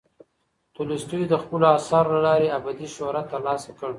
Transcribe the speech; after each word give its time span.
تولستوی 0.75 1.23
د 1.29 1.33
خپلو 1.43 1.65
اثارو 1.77 2.11
له 2.15 2.19
لارې 2.27 2.53
ابدي 2.57 2.87
شهرت 2.95 3.25
ترلاسه 3.33 3.69
کړ. 3.77 3.89